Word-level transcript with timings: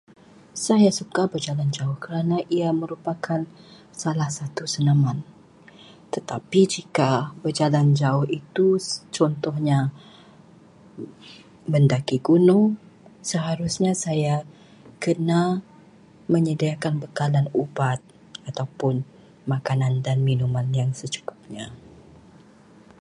Saya 0.65 0.89
suka 0.99 1.23
berjalan 1.33 1.69
jauh 1.77 1.93
kerana 2.03 2.37
ia 2.57 2.69
merupakan 2.81 3.41
salah 4.01 4.29
satu 4.37 4.63
senaman. 4.73 5.17
Tetapi 6.13 6.61
jika 6.75 7.11
berjalan 7.45 7.87
jauh 8.01 8.25
itu 8.39 8.67
contohnya 9.17 9.79
mendaki 11.73 12.17
gunung, 12.27 12.65
seharusnya 13.29 13.93
saya 14.05 14.35
kena 15.03 15.43
menyediakan 16.33 16.93
bekalan 17.03 17.45
ubat 17.61 17.99
ataupun 18.49 18.95
makanan 19.51 19.93
dan 20.05 20.17
minuman 20.29 20.65
yang 20.79 20.91
secukupnya. 21.01 21.65